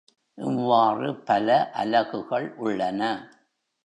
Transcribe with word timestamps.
இவ்வாறு 0.37 1.15
பல 1.15 1.69
அலகுகள் 1.73 2.47
உள்ளன. 2.57 3.01